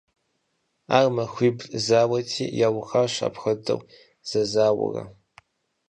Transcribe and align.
Ар 0.97 1.05
махуибл 1.15 1.67
зауэти, 1.85 2.45
яухащ 2.67 3.13
апхуэдэу 3.27 3.79
зэзауэурэ. 4.29 5.03